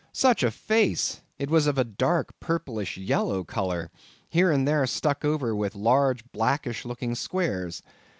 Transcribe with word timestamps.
Such 0.13 0.41
a 0.41 0.49
face! 0.49 1.21
It 1.37 1.51
was 1.51 1.67
of 1.67 1.77
a 1.77 1.83
dark, 1.83 2.31
purplish, 2.39 2.97
yellow 2.97 3.43
colour, 3.43 3.91
here 4.27 4.49
and 4.51 4.67
there 4.67 4.87
stuck 4.87 5.23
over 5.23 5.55
with 5.55 5.75
large 5.75 6.23
blackish 6.31 6.85
looking 6.85 7.13
squares. 7.13 7.83